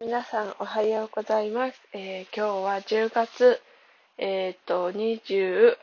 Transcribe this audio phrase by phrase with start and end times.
[0.00, 1.80] 皆さんおはようございます。
[1.92, 3.60] えー、今日は10月、
[4.18, 5.76] え、ー、と、28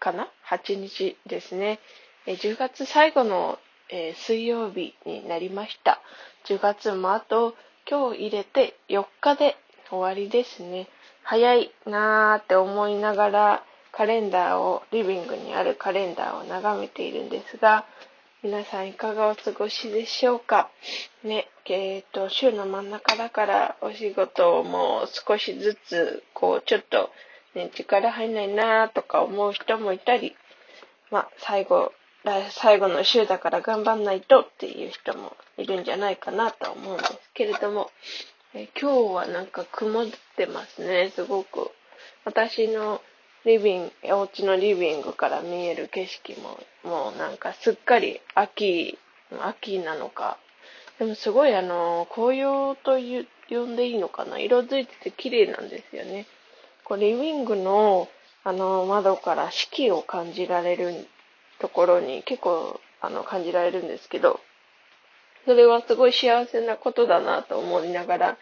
[0.00, 1.78] かな ?8 日ですね。
[2.26, 6.00] えー、10月最後の、え水曜日になりました。
[6.46, 7.54] 10月もあと
[7.88, 9.56] 今日入れて4日で
[9.88, 10.88] 終わりですね。
[11.22, 17.84] 早いなーって思いながらカレンダーを、リビングにあるカレンダーを眺めているんですが、
[18.42, 20.70] 皆さんいかがお過ごしでしょうか？
[21.22, 27.10] ね、えっ、ー、と、週の真ん中だからお仕事をもう少しずつ、こう、ちょっと、
[27.54, 30.34] ね、力入んないなとか思う人もいたり、
[31.10, 31.92] まあ、最後、
[32.50, 37.90] 最後の週だから頑張んないとっていう人もいるんじゃないかなと思うんですけれども、
[38.54, 41.70] え今日はなんか曇ってますね、すごく。
[42.24, 43.02] 私の
[43.46, 48.98] リビング、お家のリビングから見える景色も、もうなんかすっかり秋、
[49.40, 50.38] 秋なのか。
[50.98, 52.98] でもすごいあの、紅葉と
[53.48, 54.38] 呼んでいいのかな？
[54.38, 56.26] 色づいてて綺麗なんですよね。
[56.84, 58.08] こうリビングの
[58.42, 61.06] あの窓から四季を感じられる
[61.58, 64.40] ところに結構あの感じられるんですけど、
[65.46, 68.38] それはすごい幸せなことだなと思いながら、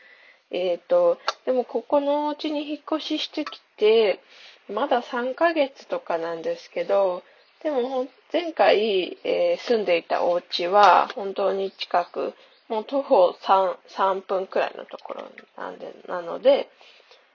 [0.51, 4.21] えっ、ー、と、でもここのお家に引っ越ししてきて、
[4.69, 7.23] まだ3ヶ月とかなんですけど、
[7.63, 12.35] でも前回、えー、住んでいたお家は本当に近く、
[12.69, 15.25] もう徒歩 3, 3分くらいのところ
[15.57, 16.69] なんで、なので、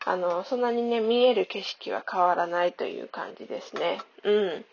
[0.06, 4.00] あの、そんなにね、見える景色は変わらないという感じですね。
[4.24, 4.66] うん。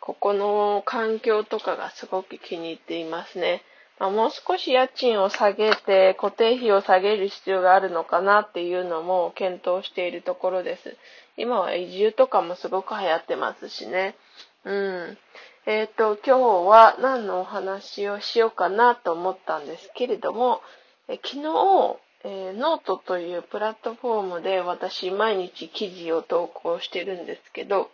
[0.00, 3.62] ここの環境とかがすごく気に入っていますね。
[3.98, 10.96] まあ、もう少し家賃を下げて固定費を下げる必要があるのかなっていうのも検討しているところです。
[11.38, 14.16] 今は移住とかもすごく流行ってますしね。
[14.64, 15.18] うん。
[15.66, 20.60] えっ、ー、と、今日は何のお話をしようかなと思ったんですけれども、
[21.08, 27.90] え昨日、えー、ノートというプラットフォームで私毎日記事を投稿してるんですけど、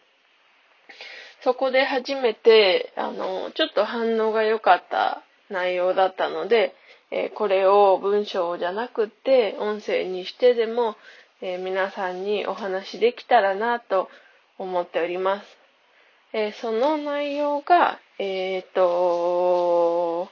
[1.42, 5.22] そこで初めて、あの、ちょっと反応が良かった
[5.52, 6.74] 内容だったので、
[7.10, 10.96] えこれを文章じゃなくって音声にしてでも、
[11.40, 14.08] え皆さんにお話できたらなと
[14.58, 15.46] 思っております。
[16.32, 20.30] えその内容が、えっ、ー、と、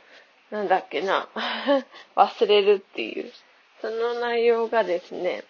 [0.51, 1.29] なんだっけな、
[2.17, 3.33] 忘れるっていう。
[3.81, 5.45] その内容がですね、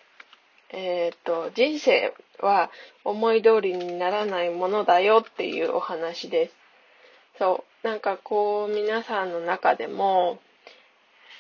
[0.71, 2.71] えっ、ー、と、人生は
[3.05, 6.60] 思い通りにならないものだよっていうお話です。
[7.41, 7.87] そう。
[7.87, 10.39] なんかこう、皆さんの中でも、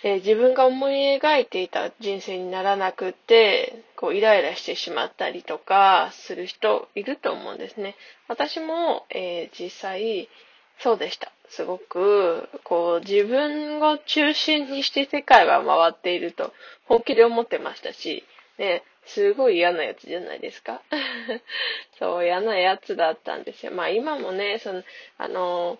[0.02, 7.96] えー、自分が思い描いていた人生にならなくて、こう、イライラしてしまったりとかする人いると思うんですね。
[8.28, 10.30] 私も、えー、実際、
[10.78, 11.30] そうでした。
[11.50, 16.54] すごく、こう、自分を中心にして世界は回っていると
[16.86, 18.24] 本気で思ってましたし、
[18.56, 20.80] ね、すごい嫌なやつじゃないですか。
[21.98, 23.72] そう、嫌なやつだったんですよ。
[23.72, 24.82] まあ今もね、その、
[25.18, 25.78] あの、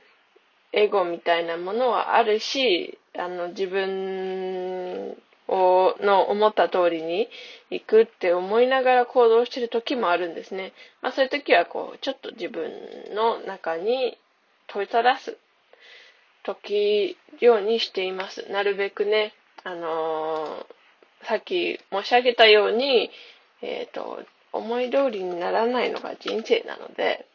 [0.73, 5.17] エゴみたいなものはあるし、あの、自分
[5.49, 7.29] を、の思った通りに
[7.71, 10.73] 行くって思いながら行動してる時もあるんですね。
[11.03, 12.71] まあそういう時はこう、ちょっと自分
[13.15, 14.17] の中に
[14.69, 15.37] 問いただす
[16.45, 18.51] 時ようにしています。
[18.51, 23.11] なるべくね、あのー、さっき申し上げたように、
[23.63, 27.27] えっ、ー、と、思い通りにならないのが人生なので、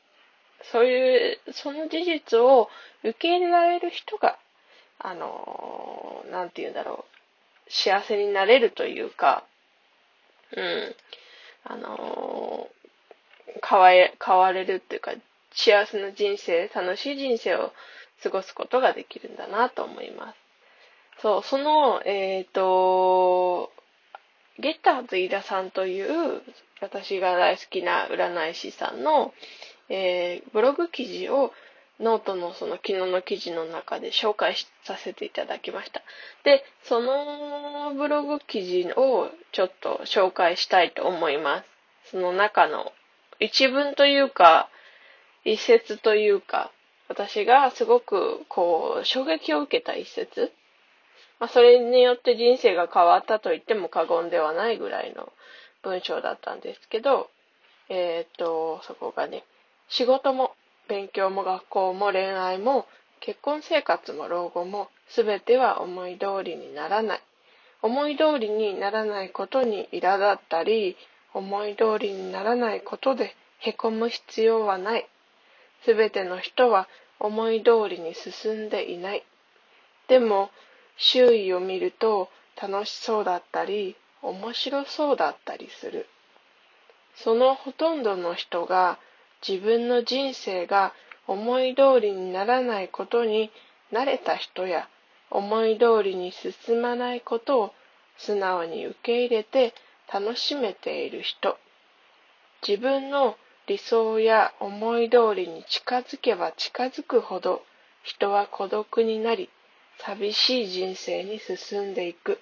[0.63, 2.69] そういう、その事実を
[3.03, 4.37] 受け入れられる人が、
[4.99, 7.05] あの、なんて言うんだろ
[7.67, 9.43] う、幸せになれるというか、
[10.55, 10.95] うん、
[11.63, 12.69] あの、
[13.67, 15.13] 変われ、変われるっていうか、
[15.51, 17.71] 幸せな人生、楽しい人生を
[18.23, 20.39] 過ごすことができるんだなと思います。
[21.21, 23.71] そう、その、えっ、ー、と、
[24.59, 26.41] ゲッターズ飯田さんという
[26.81, 29.33] 私が大好きな占い師さんの、
[29.89, 31.51] えー、ブログ記事を
[31.99, 36.01] ノートのその昨日の記事の中で紹介させていただきました。
[36.43, 41.63] で、そのブログ記事をちょっと紹介したいと思いま
[42.03, 42.11] す。
[42.11, 42.91] その中の
[43.39, 44.69] 一文というか、
[45.45, 46.71] 一節というか、
[47.07, 50.51] 私がすごくこう衝撃を受けた一節。
[51.39, 55.31] まあ、それによって人生が変わったと言っても過言ではないぐらいの
[55.83, 57.29] 文章だったんですけど、
[57.89, 59.43] えっ、と、そこがね、
[59.89, 60.55] 仕事も
[60.87, 62.85] 勉強も学校も恋愛も
[63.19, 67.21] 結婚生活も老後も全ては思い通りにならない。
[67.81, 70.97] 思い通りにならないことに苛立ったり、
[71.33, 75.07] 思い通りにならないことで凹む必要はない。
[75.85, 76.87] 全ての人は
[77.19, 79.23] 思い通りに進んでいない。
[80.07, 80.49] でも、
[80.97, 82.29] 周囲を見ると
[82.61, 86.07] 楽しそうだったり、面白そうだったりする。
[87.15, 88.99] そのほとんどの人が
[89.47, 90.93] 自分の人生が
[91.27, 93.51] 思い通りにならないことに
[93.91, 94.89] 慣れた人や
[95.29, 97.73] 思い通りに進まないことを
[98.17, 99.73] 素直に受け入れて
[100.11, 101.57] 楽しめている人。
[102.67, 103.37] 自分の
[103.67, 107.63] 理想や思い通りに近づけば近づくほど
[108.03, 109.49] 人は孤独になり
[109.99, 112.39] 寂しい人生に進んでいく。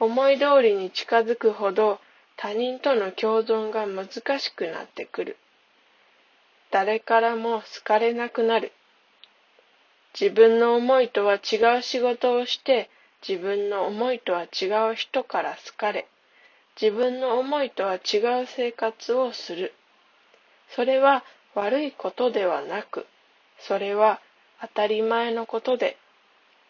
[0.00, 1.98] 思い通りに近づくほど
[2.36, 5.36] 他人との共存が難しくなってくる。
[6.70, 8.72] 誰からも好かれなくなる。
[10.18, 12.90] 自分の思いとは違う仕事をして
[13.26, 16.06] 自分の思いとは違う人から好かれ、
[16.80, 19.74] 自分の思いとは違う生活をする。
[20.70, 21.24] それは
[21.54, 23.06] 悪いことではなく、
[23.58, 24.20] それは
[24.60, 25.96] 当たり前のことで、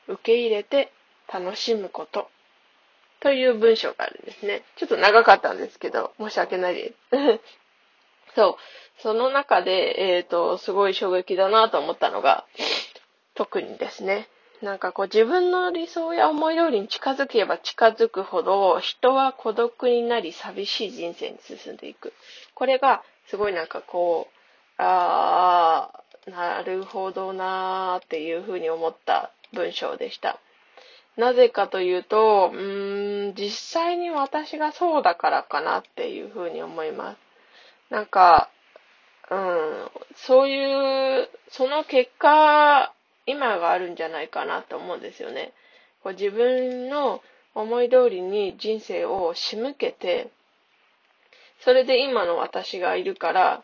[0.06, 0.92] 受け入れて
[1.32, 2.30] 楽しむこと。
[3.20, 4.62] という文章があるんですね。
[4.76, 6.94] ちょっと長かったんですけど、申し訳ないです。
[8.34, 8.56] そう。
[9.02, 12.44] その中で、えっ、ー、と、すごい衝撃だなと思ったのが、
[13.34, 14.28] 特にですね、
[14.62, 22.12] なんかこう自分の理想や思い通りに近づけば近づくほど人は孤独になり寂しい人生に進んでいく。
[22.54, 25.90] これがすごいなんかこう、あ
[26.26, 30.40] あ、なるほどなーっていうふうに思った文章でした。
[31.16, 37.27] なぜかというと、うーん、実際に私がそうだからかなっていうふうに思います。
[37.90, 38.50] なんか、
[39.30, 42.92] うん、そういう、その結果、
[43.26, 45.52] 今があるんじゃないかなと思うんですよね。
[46.02, 47.20] こう自分の
[47.54, 50.30] 思い通りに人生を仕向けて、
[51.60, 53.62] それで今の私がいるから、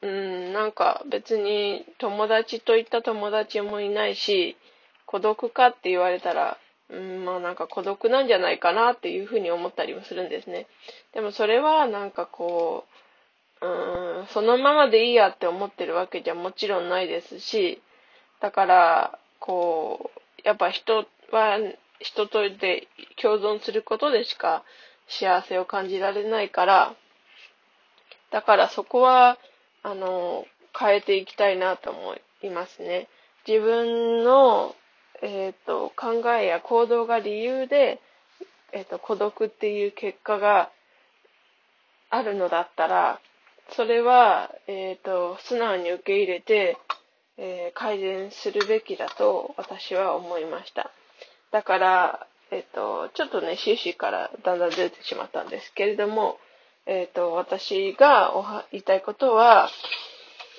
[0.00, 4.56] うん、なんか別に友達といった友達もいないし、
[5.04, 6.58] 孤独かって言われたら、
[6.90, 10.66] うん、まあなんか孤独なんじゃないかなっていうふうに思ったりもするんですね。
[11.12, 13.07] でもそれはなんかこう、
[13.60, 17.82] うん、そのままでいいやって思ってるわけじゃもちろんないですし、
[18.40, 21.58] だから、こう、やっぱ人は
[22.00, 22.88] 人とで
[23.20, 24.62] 共存することでしか
[25.08, 26.94] 幸せを感じられないから、
[28.30, 29.38] だからそこは、
[29.82, 30.46] あの、
[30.78, 33.08] 変えていきたいなと思いますね。
[33.46, 34.76] 自分の、
[35.22, 38.00] えっ、ー、と、考えや行動が理由で、
[38.72, 40.70] えっ、ー、と、孤独っていう結果が
[42.10, 43.20] あるのだったら、
[43.70, 46.76] それは、えっ、ー、と、素直に受け入れて、
[47.36, 50.90] えー、改善するべきだと私は思いました。
[51.52, 56.38] だから、えっ、ー、と、ちょっとね、終始からだんだん出てしまったんですけれども、
[56.86, 59.68] えっ、と、私がおは言いたいことは、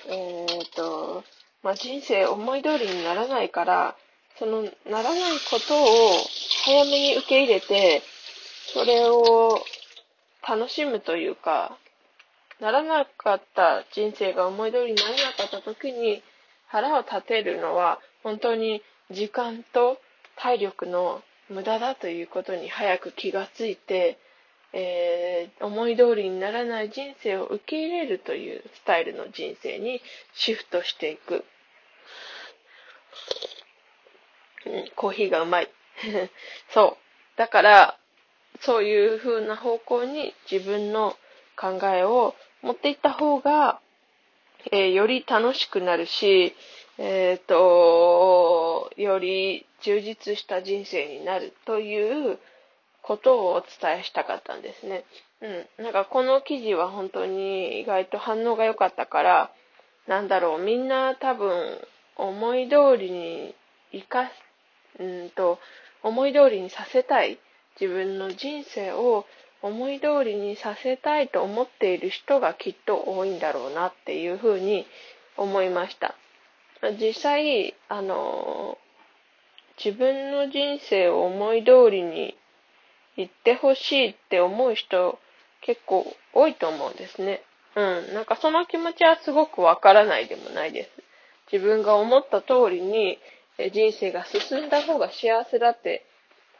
[0.08, 1.24] えっ、と、
[1.62, 3.96] まあ、人生思い通りにならないから、
[4.38, 5.20] そのならない
[5.50, 5.86] ことを
[6.64, 8.02] 早めに受け入れて、
[8.72, 9.60] それを
[10.48, 11.76] 楽しむというか、
[12.60, 16.22] ならなかった人生が思い通りにならなかった時に、
[16.66, 19.98] 腹を立てるのは本当に時間と
[20.36, 24.18] 体力の無駄だということに早く気がついて、
[24.72, 30.00] えー、思い通りにならない人生を受け入れるというスタイルの人生に
[30.34, 31.44] シフトしていく。
[34.94, 35.68] コーヒーがうまい。
[36.72, 36.98] そ
[37.36, 37.38] う。
[37.38, 37.98] だから、
[38.60, 41.16] そういう風な方向に自分の
[41.56, 43.80] 考えを持っていった方が
[44.72, 46.54] えー、より楽しくなるし、
[46.98, 52.38] えっ、ー、と、より充実した人生になるという
[53.02, 55.04] ことをお伝えしたかったんですね。
[55.40, 55.84] うん。
[55.84, 59.50] なんかこの記事は本当に意外と反応が良かったから、
[60.06, 61.78] なんだろう、みんな多分
[62.16, 63.54] 思い通りに
[63.92, 64.30] 生か
[64.98, 65.58] す、うんと、
[66.02, 67.38] 思い通りにさせたい
[67.80, 69.24] 自分の人生を
[69.62, 74.86] 思い通りにさせたいと思っている人がきっと多いんだろうなっていうふうに
[75.36, 76.14] 思いました。
[76.98, 78.78] 実際、あの、
[79.82, 82.36] 自分の人生を思い通りに
[83.16, 85.18] 行ってほしいって思う人
[85.62, 87.42] 結構多いと思うんですね。
[87.76, 88.14] うん。
[88.14, 90.90] なんかその気持ちはすごくわからないでもないです。
[91.52, 93.18] 自分が思った通りに
[93.72, 96.06] 人生が進んだ方が幸せだって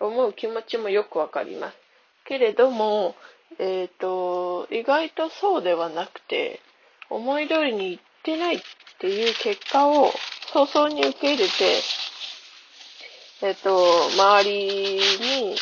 [0.01, 1.80] 思う気持ちもよくわかります。
[2.25, 3.15] けれども、
[3.59, 6.61] えっ、ー、と、意外とそうではなくて、
[7.09, 8.61] 思い通りにいってないっ
[8.99, 10.11] ていう結果を
[10.53, 11.83] 早々に受け入れて、
[13.43, 15.57] えっ、ー、と、周りに、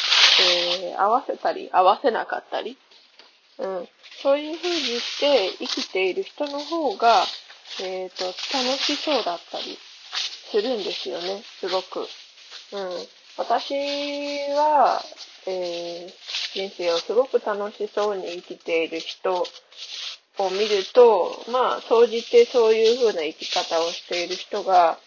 [0.90, 2.76] えー、合わせたり、合わせなかったり、
[3.58, 3.88] うん、
[4.22, 7.24] そういう風にして生きている人の方が、
[7.82, 8.34] えっ、と、楽
[8.82, 9.78] しそうだったり
[10.50, 12.00] するんですよね、すごく。
[12.00, 12.06] うん。
[13.36, 13.74] 私
[14.54, 15.00] は、
[15.46, 16.12] えー、
[16.54, 19.44] 人生をすごく楽しそうに生きている人
[20.38, 24.98] を見ると、まあ、総じてそういう風な生き方をしている人が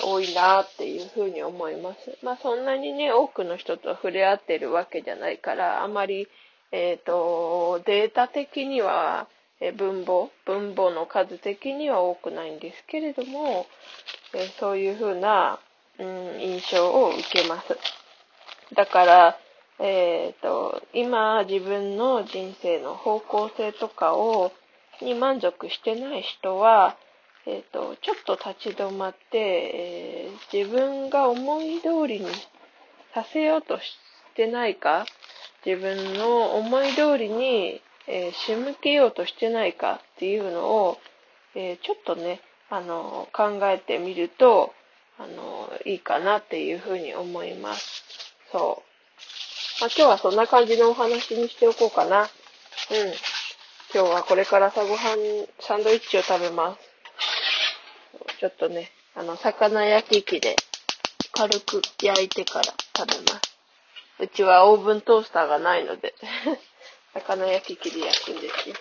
[0.00, 2.16] 多いなっていう風に思います。
[2.22, 6.28] まあ、そんなにね、多くの人と触れ合ってるわけじゃないから、あまり、
[6.70, 9.28] えっ、ー、と、データ的には、
[9.60, 13.66] え分母、分母の数的には多くないんですけれども、
[14.34, 15.58] えそういう風な、
[15.98, 17.76] うん、印象を受けます。
[18.74, 19.38] だから、
[19.78, 24.52] えっ、ー、と、今自分の人生の方向性とかを
[25.00, 26.96] に満足してない人は、
[27.46, 32.26] えっ、ー、と、ちょっと立ち止まって、えー、自分が思い通りに
[33.14, 33.82] させようとし
[34.34, 35.06] てないか、
[35.64, 40.98] 自分の思い通りに、えー、仕向けようとしてないかっていうのを、
[41.54, 44.74] えちょっとね、あの、考えてみると、
[45.18, 48.04] あの、いいかなっていうふうに思います。
[48.52, 48.87] そう。
[49.80, 52.22] まあ、今日はそんな感じのお話にしておこうかな。
[52.22, 52.26] うん。
[53.94, 55.18] 今日はこれから朝ごはん、
[55.60, 58.38] サンドイッチを食べます。
[58.40, 60.56] ちょっとね、あの、魚焼き器で
[61.32, 62.64] 軽く焼いてから
[62.96, 63.58] 食べます。
[64.18, 66.12] うちはオーブントースターがないので
[67.14, 68.74] 魚焼き器で焼くんですよ。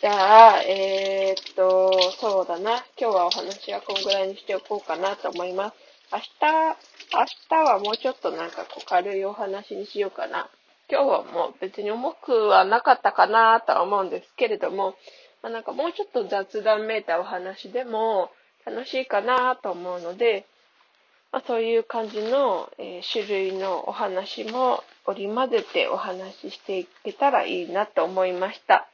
[0.00, 2.84] じゃあ、えー、っと、そうだな。
[2.96, 5.91] 今日はお話はこんぐらいにしておこうかなと思います。
[6.12, 6.26] 明日、
[7.14, 10.50] 明日はもうちょっとなんかこう軽いお話にしようかな。
[10.90, 14.94] 今日はもう別に重くはなかったかなとは思うんですけれども、
[15.42, 18.30] まあ、なんかもうちょっと雑談めいたお話でも
[18.66, 20.46] 楽しいかなと思うので、
[21.32, 28.86] まあ、そういう感じの、えー、種類のお話も織り交ぜてお話ししていけたらいいなと思いました。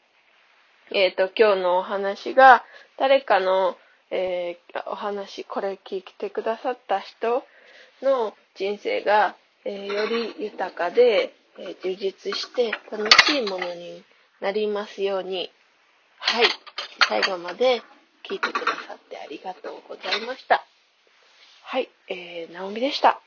[0.93, 2.65] えっ、ー、と、今日のお話が、
[2.97, 3.77] 誰かの、
[4.11, 7.45] えー、お話、これ聞いてくださった人
[8.03, 14.05] の人生が、えー、より豊かで、え充実して楽しいものに
[14.41, 15.51] なりますように。
[16.19, 16.47] はい。
[17.09, 17.83] 最後まで
[18.29, 20.65] 聞いてくださってありがとうございました。
[21.65, 21.89] はい。
[22.09, 23.21] えー、ナオミでした。